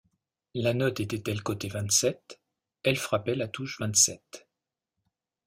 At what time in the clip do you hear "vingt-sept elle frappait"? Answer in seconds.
1.67-3.35